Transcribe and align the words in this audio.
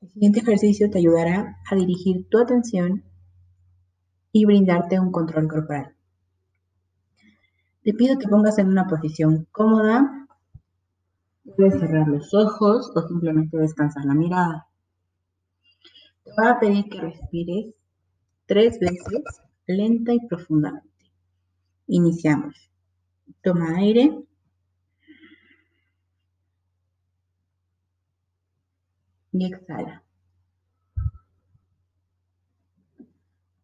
El 0.00 0.10
siguiente 0.10 0.40
ejercicio 0.40 0.88
te 0.90 0.98
ayudará 0.98 1.58
a 1.68 1.74
dirigir 1.74 2.28
tu 2.28 2.38
atención 2.38 3.02
y 4.30 4.44
brindarte 4.44 5.00
un 5.00 5.10
control 5.10 5.48
corporal. 5.48 5.96
Te 7.82 7.92
pido 7.94 8.16
que 8.18 8.28
pongas 8.28 8.58
en 8.58 8.68
una 8.68 8.86
posición 8.86 9.48
cómoda. 9.50 10.28
Puedes 11.56 11.80
cerrar 11.80 12.06
los 12.06 12.32
ojos 12.32 12.92
o 12.94 13.08
simplemente 13.08 13.58
descansar 13.58 14.04
la 14.04 14.14
mirada. 14.14 14.68
Te 16.22 16.30
voy 16.36 16.46
a 16.46 16.60
pedir 16.60 16.88
que 16.88 17.00
respires 17.00 17.74
tres 18.46 18.78
veces, 18.78 19.22
lenta 19.66 20.12
y 20.12 20.20
profundamente. 20.28 21.10
Iniciamos. 21.88 22.70
Toma 23.42 23.78
aire. 23.78 24.27
Y 29.38 29.44
exhala. 29.44 30.02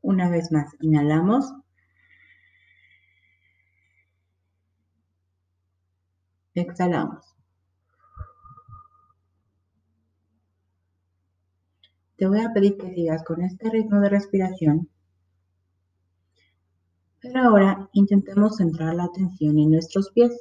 Una 0.00 0.30
vez 0.30 0.50
más, 0.50 0.72
inhalamos. 0.80 1.52
Exhalamos. 6.54 7.22
Te 12.16 12.26
voy 12.26 12.40
a 12.40 12.50
pedir 12.54 12.78
que 12.78 12.94
sigas 12.94 13.22
con 13.24 13.42
este 13.42 13.68
ritmo 13.68 14.00
de 14.00 14.08
respiración. 14.08 14.88
Pero 17.20 17.40
ahora 17.42 17.90
intentemos 17.92 18.56
centrar 18.56 18.94
la 18.94 19.04
atención 19.04 19.58
en 19.58 19.72
nuestros 19.72 20.10
pies. 20.12 20.32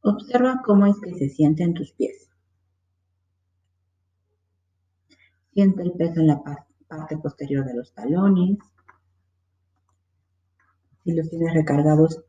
Observa 0.00 0.62
cómo 0.64 0.86
es 0.86 0.98
que 0.98 1.12
se 1.12 1.28
sienten 1.28 1.74
tus 1.74 1.92
pies. 1.92 2.25
Siente 5.56 5.84
el 5.84 5.92
peso 5.92 6.20
en 6.20 6.26
la 6.26 6.42
parte 6.86 7.16
posterior 7.16 7.64
de 7.64 7.72
los 7.72 7.90
talones. 7.94 8.58
Si 11.02 11.14
los 11.14 11.30
tienes 11.30 11.54
recargados, 11.54 12.22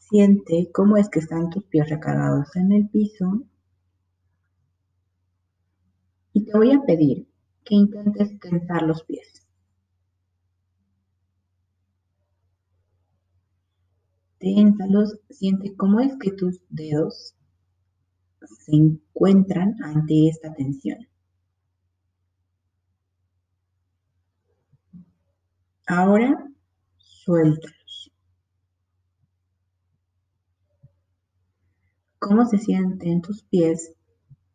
siente 0.00 0.70
cómo 0.70 0.98
es 0.98 1.08
que 1.08 1.20
están 1.20 1.48
tus 1.48 1.64
pies 1.64 1.88
recargados 1.88 2.54
en 2.56 2.72
el 2.72 2.90
piso. 2.90 3.44
Y 6.34 6.44
te 6.44 6.52
voy 6.52 6.72
a 6.72 6.82
pedir 6.82 7.26
que 7.64 7.74
intentes 7.74 8.38
tensar 8.38 8.82
los 8.82 9.02
pies. 9.04 9.48
Ténsalos, 14.38 15.20
siente 15.30 15.74
cómo 15.74 16.00
es 16.00 16.18
que 16.18 16.32
tus 16.32 16.60
dedos 16.68 17.34
se 18.42 18.76
encuentran 18.76 19.82
ante 19.82 20.28
esta 20.28 20.52
tensión. 20.52 20.98
Ahora 25.86 26.48
suéltalos. 26.98 28.12
¿Cómo 32.18 32.46
se 32.46 32.58
sienten 32.58 33.20
tus 33.20 33.42
pies 33.42 33.92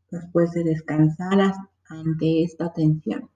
después 0.09 0.51
de 0.53 0.63
descansar 0.63 1.53
ante 1.89 2.43
esta 2.43 2.71
tensión? 2.73 3.29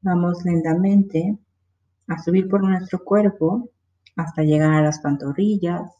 Vamos 0.00 0.44
lentamente 0.44 1.38
a 2.08 2.18
subir 2.22 2.48
por 2.48 2.62
nuestro 2.62 3.04
cuerpo 3.04 3.70
hasta 4.16 4.42
llegar 4.42 4.72
a 4.72 4.82
las 4.82 5.00
pantorrillas. 5.00 5.90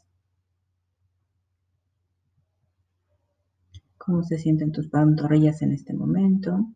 ¿Cómo 3.98 4.22
se 4.24 4.38
sienten 4.38 4.72
tus 4.72 4.88
pantorrillas 4.88 5.62
en 5.62 5.72
este 5.72 5.94
momento? 5.94 6.66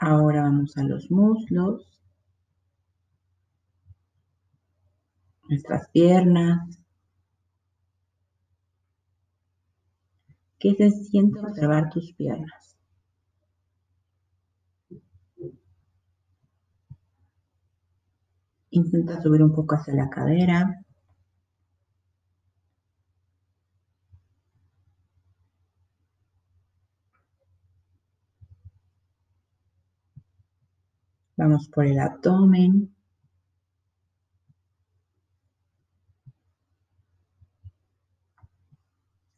Ahora 0.00 0.42
vamos 0.42 0.76
a 0.76 0.84
los 0.84 1.10
muslos, 1.10 1.98
nuestras 5.48 5.88
piernas. 5.90 6.78
¿Qué 10.60 10.74
se 10.76 10.90
siente 10.90 11.40
observar 11.40 11.90
tus 11.90 12.12
piernas? 12.12 12.77
Intenta 18.70 19.20
subir 19.22 19.42
un 19.42 19.52
poco 19.54 19.74
hacia 19.76 19.94
la 19.94 20.08
cadera. 20.08 20.84
Vamos 31.36 31.68
por 31.68 31.86
el 31.86 31.98
abdomen. 32.00 32.92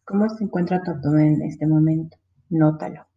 ¿Cómo 0.04 0.28
se 0.30 0.44
encuentra 0.44 0.82
tu 0.82 0.90
abdomen 0.92 1.34
en 1.34 1.42
este 1.42 1.66
momento? 1.66 2.16
Nótalo. 2.48 3.09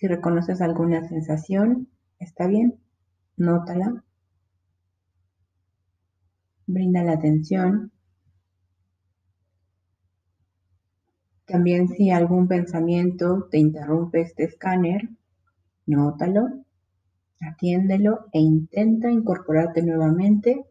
Si 0.00 0.08
reconoces 0.08 0.62
alguna 0.62 1.06
sensación, 1.06 1.86
está 2.18 2.46
bien, 2.46 2.80
nótala. 3.36 4.02
Brinda 6.66 7.02
la 7.02 7.12
atención. 7.12 7.92
También 11.44 11.88
si 11.88 12.10
algún 12.10 12.48
pensamiento 12.48 13.46
te 13.50 13.58
interrumpe 13.58 14.22
este 14.22 14.44
escáner, 14.44 15.10
nótalo, 15.84 16.48
atiéndelo 17.38 18.20
e 18.32 18.40
intenta 18.40 19.10
incorporarte 19.10 19.82
nuevamente 19.82 20.64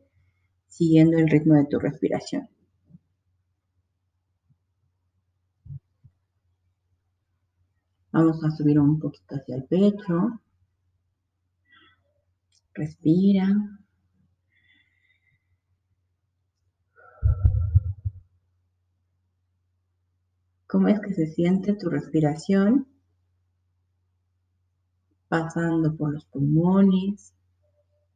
siguiendo 0.70 1.20
el 1.20 1.30
ritmo 1.30 1.54
de 1.54 1.66
tu 1.66 1.78
respiración. 1.78 2.50
Vamos 8.20 8.44
a 8.44 8.52
subir 8.52 8.78
un 8.78 9.00
poquito 9.00 9.36
hacia 9.36 9.56
el 9.56 9.64
pecho. 9.64 10.42
Respira. 12.74 13.48
¿Cómo 20.68 20.90
es 20.90 21.00
que 21.00 21.14
se 21.14 21.28
siente 21.28 21.76
tu 21.76 21.90
respiración? 21.90 22.90
Pasando 25.30 25.96
por 25.96 26.12
los 26.12 26.26
pulmones, 26.26 27.34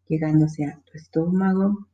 llegándose 0.09 0.65
a 0.65 0.81
tu 0.81 0.97
estómago. 0.97 1.87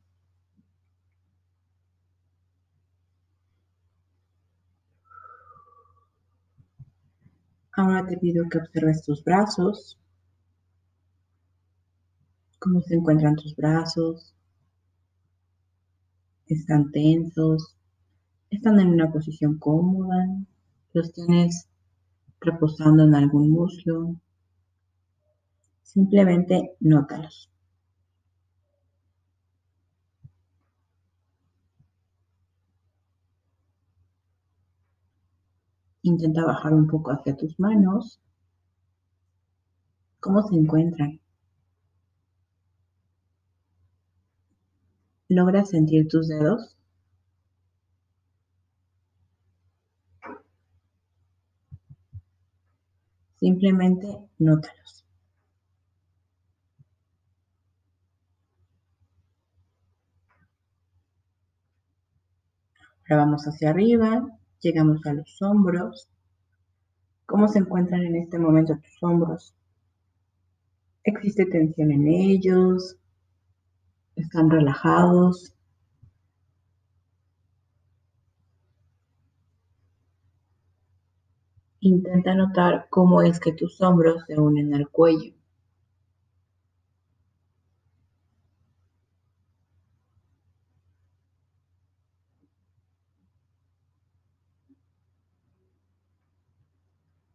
Ahora 7.80 8.06
te 8.06 8.18
pido 8.18 8.50
que 8.50 8.58
observes 8.58 9.04
tus 9.04 9.24
brazos. 9.24 9.98
¿Cómo 12.60 12.82
se 12.82 12.96
encuentran 12.96 13.38
tus 13.38 13.56
brazos? 13.56 14.36
¿Están 16.48 16.92
tensos? 16.92 17.78
¿Están 18.50 18.82
en 18.82 18.90
una 18.90 19.10
posición 19.10 19.58
cómoda? 19.60 20.28
¿Los 20.92 21.14
tienes 21.14 21.70
reposando 22.42 23.06
en 23.06 23.16
algún 23.16 23.50
muslo? 23.50 24.14
Simplemente 25.82 26.76
nótalos. 26.82 27.50
Intenta 36.04 36.46
bajar 36.46 36.74
un 36.74 36.88
poco 36.88 37.12
hacia 37.12 37.38
tus 37.38 37.60
manos. 37.60 38.20
¿Cómo 40.20 40.42
se 40.44 40.56
encuentran? 40.56 41.20
¿Logras 45.30 45.70
sentir 45.70 46.08
tus 46.08 46.28
dedos? 46.28 46.76
Simplemente 53.40 54.08
nótalos. 54.38 55.06
Ahora 63.10 63.24
vamos 63.26 63.44
hacia 63.46 63.72
arriba, 63.72 64.39
llegamos 64.62 65.06
a 65.06 65.14
los 65.14 65.42
hombros. 65.42 66.10
¿Cómo 67.26 67.48
se 67.48 67.60
encuentran 67.60 68.02
en 68.02 68.16
este 68.16 68.40
momento 68.40 68.78
tus 68.78 69.04
hombros? 69.04 69.54
¿Existe 71.04 71.46
tensión 71.46 71.92
en 71.92 72.08
ellos? 72.08 72.98
¿Están 74.16 74.50
relajados? 74.50 75.54
Intenta 81.82 82.36
notar 82.36 82.88
cómo 82.90 83.22
es 83.22 83.40
que 83.40 83.54
tus 83.54 83.80
hombros 83.82 84.24
se 84.28 84.38
unen 84.38 84.74
al 84.74 84.90
cuello. 84.90 85.39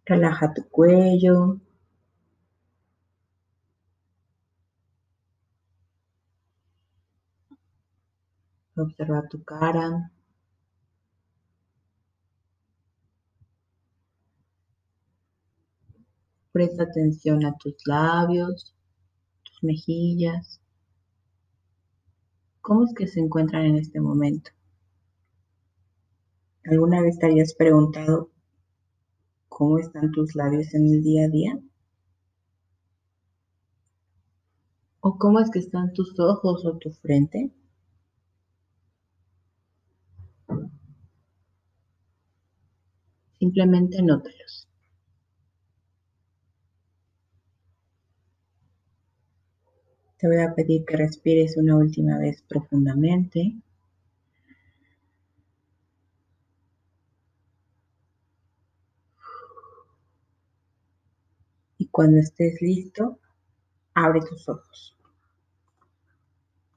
Relaja 0.07 0.53
tu 0.53 0.69
cuello. 0.69 1.59
Observa 8.77 9.23
tu 9.31 9.43
cara. 9.45 10.11
Presta 16.53 16.85
atención 16.85 17.45
a 17.47 17.57
tus 17.57 17.75
labios, 17.87 18.75
tus 19.43 19.65
mejillas. 19.65 20.61
¿Cómo 22.61 22.85
es 22.85 22.95
que 22.95 23.07
se 23.07 23.21
encuentran 23.21 23.65
en 23.65 23.77
este 23.77 24.01
momento? 24.01 24.51
¿Alguna 26.65 27.01
vez 27.01 27.19
te 27.19 27.27
habías 27.27 27.55
preguntado 27.55 28.34
cómo 29.55 29.79
están 29.79 30.11
tus 30.11 30.35
labios 30.35 30.75
en 30.75 30.89
el 30.89 31.03
día 31.05 31.27
a 31.27 31.29
día? 31.29 31.59
¿O 35.01 35.17
cómo 35.17 35.39
es 35.39 35.49
que 35.51 35.61
están 35.61 35.93
tus 35.93 36.19
ojos 36.19 36.65
o 36.67 36.77
tu 36.77 36.91
frente? 36.91 37.53
Simplemente 43.39 44.03
nótalos. 44.03 44.67
Te 50.19 50.27
voy 50.27 50.39
a 50.39 50.53
pedir 50.55 50.85
que 50.85 50.97
respires 50.97 51.57
una 51.57 51.77
última 51.77 52.19
vez 52.19 52.43
profundamente. 52.49 53.55
Cuando 61.95 62.19
estés 62.19 62.61
listo, 62.61 63.21
abre 63.95 64.21
tus 64.23 64.49
ojos. 64.49 64.94